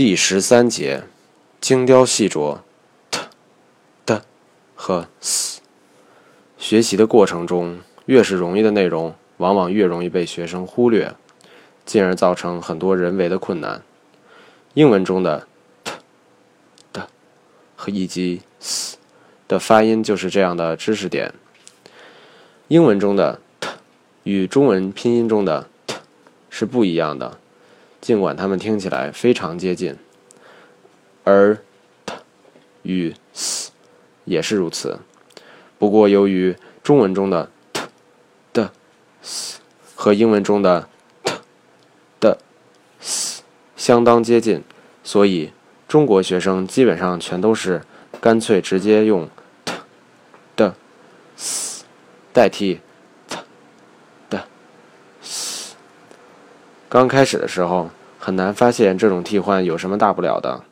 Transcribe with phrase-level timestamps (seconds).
[0.00, 1.02] 第十三节，
[1.60, 2.60] 精雕细琢
[3.10, 3.20] ，t、
[4.06, 4.24] 的
[4.74, 5.60] 和 s。
[6.56, 11.14] 学习的过程中，越是容易的内容，往往越容易被学生忽略，
[11.84, 13.82] 进而造成很多人为的困难。
[14.72, 15.46] 英文中的
[15.84, 15.92] t、
[16.94, 17.06] 的
[17.76, 18.96] 和以及 s
[19.46, 21.34] 的发音就是这样的知识点。
[22.68, 23.68] 英文中的 t
[24.22, 25.96] 与中文拼音中的 t
[26.48, 27.38] 是不一样的。
[28.00, 29.96] 尽管它们听起来非常接近，
[31.24, 31.58] 而
[32.06, 32.14] t
[32.82, 33.70] 与 s
[34.24, 35.00] 也是如此。
[35.78, 37.82] 不过，由于中文中的 t
[38.52, 38.72] 的
[39.20, 39.60] s
[39.94, 40.88] 和英文中的
[41.22, 41.34] t
[42.18, 42.38] 的
[43.00, 43.42] s
[43.76, 44.62] 相当接近，
[45.04, 45.52] 所以
[45.86, 47.82] 中国学生基本上全都是
[48.20, 49.28] 干脆直接用
[49.64, 49.74] t
[50.56, 50.74] 的
[51.36, 51.84] s
[52.32, 52.80] 代替。
[56.90, 57.88] 刚开始的时候，
[58.18, 60.64] 很难发现这种替换有什么大不了的，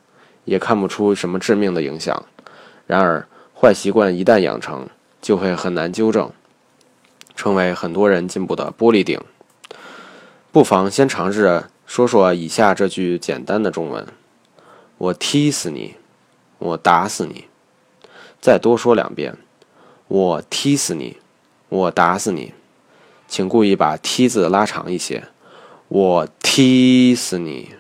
[0.45, 2.25] 也看不出什么致命的影响。
[2.89, 4.89] 然而，坏习惯一旦养成，
[5.23, 6.29] 就会很难纠正，
[7.37, 9.21] 成为很多人进步的玻璃顶。
[10.51, 14.05] 不妨先尝试说说以下这句简单的中文
[14.99, 15.95] ：“我踢死你，
[16.59, 17.45] 我打死你。”
[18.43, 19.37] 再多说两遍
[20.09, 21.19] ：“我踢死你，
[21.69, 22.55] 我打死你。”
[23.29, 25.23] 请故意把“踢”字拉长一些。
[25.89, 27.75] 我踢死你，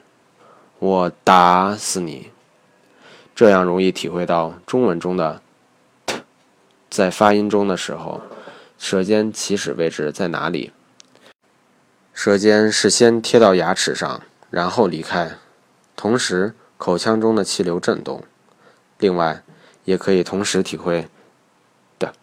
[0.78, 2.30] 我打死你，
[3.34, 5.42] 这样容易体会到中文中的
[6.06, 6.22] “t”
[6.88, 8.22] 在发音中的时候，
[8.78, 10.72] 舌尖起始位置在哪里？
[12.14, 15.32] 舌尖是先贴到牙齿上，然后离开，
[15.94, 18.24] 同时口腔中的气流震动。
[18.98, 19.42] 另外，
[19.84, 21.06] 也可以同时体会
[21.98, 22.14] 的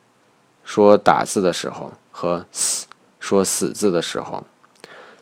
[0.63, 2.87] 说打字的时候和死
[3.19, 4.43] 说死字的时候。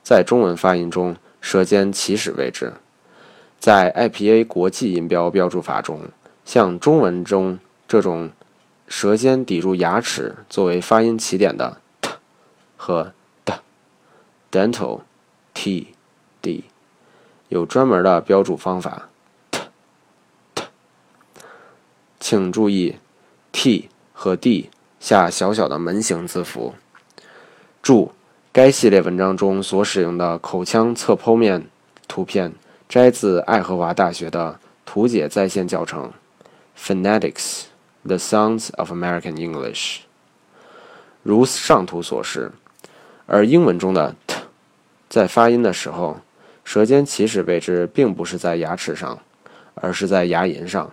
[0.03, 2.73] 在中文发音中，舌尖起始位置，
[3.57, 6.01] 在 IPA 国际音标标注法中，
[6.43, 8.29] 像中文中这种
[8.87, 12.09] 舌尖抵住牙齿作为发音起点的 t
[12.75, 13.13] 和
[13.45, 14.99] d，dental
[15.53, 15.93] t
[16.41, 16.65] d，
[17.47, 19.07] 有专门的标注方法。
[19.49, 19.61] t
[20.53, 20.63] t，
[22.19, 22.97] 请注意
[23.53, 24.69] t 和 d
[24.99, 26.73] 下小小的门形字符。
[27.81, 28.11] 注。
[28.53, 31.65] 该系列文章中所使用的口腔侧剖面
[32.07, 32.53] 图片
[32.87, 36.13] 摘自爱荷华大学的图解在线教程
[36.79, 37.63] 《Phonetics:
[38.05, 39.97] The Sounds of American English》。
[41.23, 42.51] 如上图所示，
[43.25, 44.35] 而英文中的 “t”
[45.09, 46.19] 在发音的时候，
[46.63, 49.17] 舌尖起始位置并不是在牙齿上，
[49.73, 50.91] 而是在牙龈上，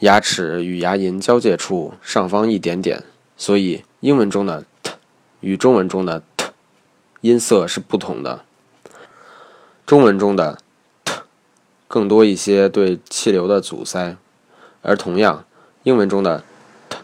[0.00, 3.02] 牙齿与牙龈交界处上方一点点，
[3.38, 4.92] 所以英文中的 “t”
[5.40, 6.22] 与中文中的。
[7.24, 8.42] 音色是不同的。
[9.86, 10.58] 中文中的
[11.06, 11.22] “t”
[11.88, 14.18] 更多一些对气流的阻塞，
[14.82, 15.46] 而同样，
[15.84, 16.44] 英文中的
[16.90, 16.98] “t”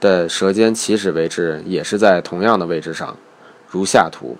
[0.00, 3.18] 的舌尖起始位置也是在同样的位置上，
[3.68, 4.38] 如下图。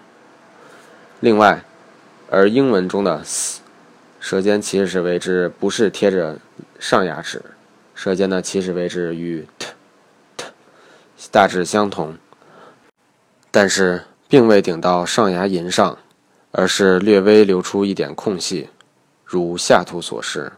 [1.20, 1.62] 另外，
[2.30, 3.60] 而英文中的 “s”
[4.18, 6.38] 舌尖起始位置不是贴着
[6.78, 7.42] 上牙齿，
[7.94, 9.66] 舌尖的起始位置与 “t”
[10.38, 10.46] t
[11.30, 12.16] 大致相同，
[13.50, 14.04] 但是。
[14.28, 15.98] 并未顶到上牙龈上，
[16.50, 18.68] 而是略微留出一点空隙，
[19.24, 20.52] 如下图所示。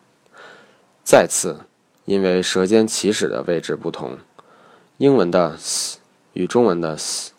[1.04, 1.60] 再次，
[2.04, 4.18] 因为舌尖起始的位置不同，
[4.98, 5.98] 英文的 “s”
[6.32, 7.32] 与中文的 “s”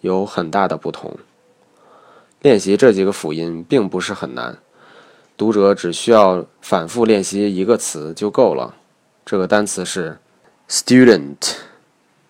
[0.00, 1.16] 有很大的不同。
[2.40, 4.58] 练习这几个辅音并不是很难，
[5.36, 8.74] 读者只需要反复练习一个词就够了。
[9.24, 10.18] 这个单词是
[10.68, 11.54] “student”。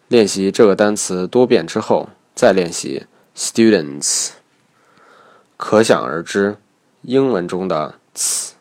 [0.06, 3.06] 练习这个单词多遍之后，再练习。
[3.35, 4.31] Students，
[5.57, 6.57] 可想而知，
[7.03, 8.51] 英文中的 “ts”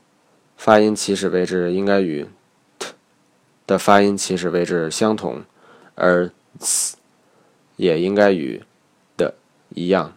[0.57, 2.27] 发音起始位置应该与
[2.79, 2.89] “t”
[3.67, 5.43] 的发音起始位置相同，
[5.95, 6.31] 而
[6.61, 6.95] “ts”
[7.77, 8.63] 也应该与
[9.17, 9.35] 的
[9.75, 10.15] 一样。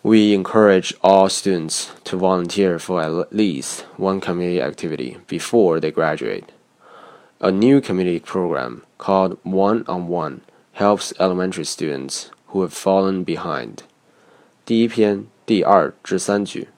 [0.00, 6.44] We encourage all students to volunteer for at least one community activity before they graduate.
[7.40, 10.40] A new community program called One on One
[10.74, 13.79] helps elementary students who have fallen behind。
[14.63, 16.69] 第一篇第二至三句，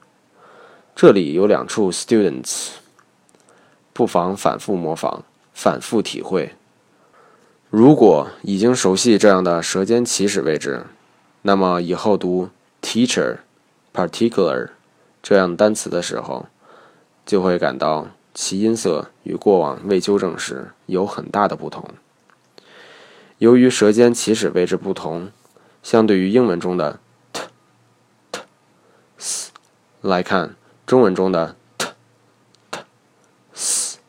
[0.95, 2.69] 这里有两处 students，
[3.93, 5.23] 不妨反复模仿，
[5.53, 6.53] 反复体会。
[7.69, 10.85] 如果已经熟悉这样的舌尖起始位置，
[11.41, 12.49] 那么以后读
[12.81, 13.39] teacher、
[13.93, 14.69] particular
[15.21, 16.47] 这样单词的时候，
[17.25, 21.83] 就会感到其音色与过往未纠正时有很大的不同。
[23.39, 25.29] 由于舌尖起始位置不同。
[25.85, 26.99] 相对于英文中的
[27.31, 27.43] t、
[28.31, 28.41] t、
[29.19, 29.51] s
[30.01, 30.55] 来看，
[30.87, 31.85] 中文中的 t
[32.71, 32.79] t
[33.53, 33.99] s、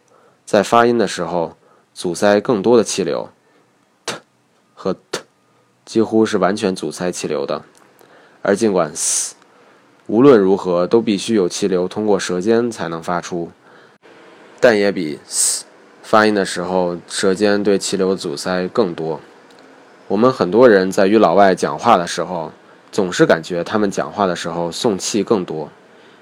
[0.46, 1.54] 在发音的时候
[1.92, 3.28] 阻塞更多的气流
[4.06, 4.14] ，t
[4.74, 5.20] 和 t
[5.84, 7.62] 几乎是完全阻塞气流的。
[8.40, 9.36] 而尽管 s
[10.06, 13.50] 无论如何都必须有气流通过舌尖才能发出，
[14.58, 15.66] 但也比 s
[16.02, 19.20] 发音的时候舌尖对气流阻塞更多。
[20.08, 22.52] 我们很多人在与老外讲话的时候，
[22.92, 25.68] 总是感觉他们讲话的时候送气更多，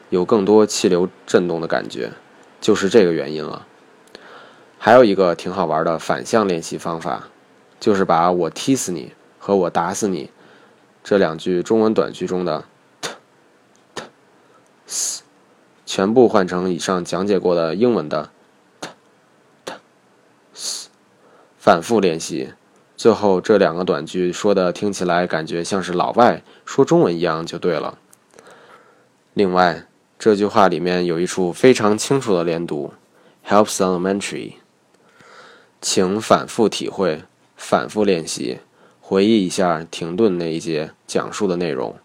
[0.08, 2.10] 有更多气流震动的感觉，
[2.62, 3.66] 就是这个原因了。
[4.78, 7.28] 还有一个挺好玩的反向练习方法，
[7.78, 10.30] 就是把我踢死你和我打死你
[11.02, 12.64] 这两句中文短句中的
[13.02, 13.10] t
[13.94, 14.02] t
[14.86, 15.22] s
[15.84, 18.30] 全部换成以上讲解过的英文的
[18.80, 18.88] t
[19.66, 19.72] t
[20.54, 20.88] s，
[21.58, 22.54] 反复练习。
[22.96, 27.98] 最后这两个短句说的听起来感觉像是老外说中文一样就对了。
[29.32, 29.86] 另外，
[30.16, 32.94] 这句话里面有一处非常清楚的连读
[33.46, 34.52] ，helps elementary。
[35.80, 37.24] 请反复体会，
[37.56, 38.60] 反复练习，
[39.00, 41.96] 回忆一下停顿那一节讲述的内容。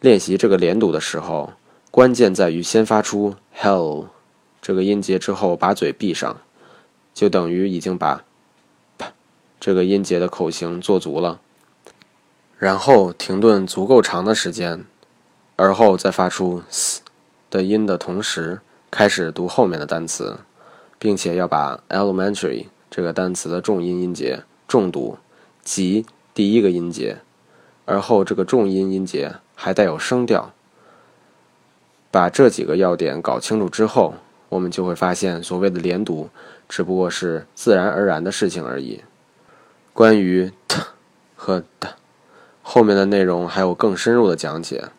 [0.00, 1.52] 练习这个连读的时候，
[1.90, 4.06] 关键在于先发出 hell
[4.62, 6.40] 这个音节之后把嘴闭上，
[7.12, 8.24] 就等于已经把。
[9.60, 11.40] 这个音节的口型做足了，
[12.58, 14.84] 然后停顿足够长的时间，
[15.56, 17.02] 而后再发出 s
[17.50, 18.60] 的音的同时，
[18.90, 20.38] 开始读后面的单词，
[20.98, 25.18] 并且要把 elementary 这个单词的重音音节重读，
[25.62, 27.18] 即第一个音节，
[27.84, 30.52] 而后这个重音音节还带有声调。
[32.10, 34.14] 把这几个要点搞清楚之后，
[34.48, 36.30] 我们就会发现，所谓的连读
[36.68, 39.02] 只不过是自然而然的事情而已。
[39.98, 40.80] 关于 t
[41.34, 41.88] 和 d
[42.62, 44.90] 后面的内容还有更深入的讲解。